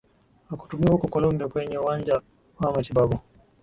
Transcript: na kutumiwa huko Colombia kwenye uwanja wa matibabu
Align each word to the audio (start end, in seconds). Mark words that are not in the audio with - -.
na 0.49 0.57
kutumiwa 0.57 0.91
huko 0.91 1.07
Colombia 1.07 1.47
kwenye 1.47 1.77
uwanja 1.77 2.21
wa 2.59 2.73
matibabu 2.75 3.19